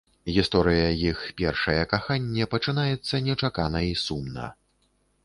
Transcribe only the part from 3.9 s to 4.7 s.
сумна.